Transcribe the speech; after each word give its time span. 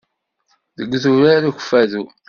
Deg 0.77 0.91
udrar 1.11 1.43
ukffadu. 1.49 2.03